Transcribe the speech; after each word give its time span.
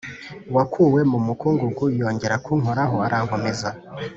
Wakuwe 0.55 1.01
mu 1.11 1.19
mukungugu 1.27 1.83
yongera 1.99 2.35
kunkoraho 2.43 2.95
arankomeza 3.05 3.69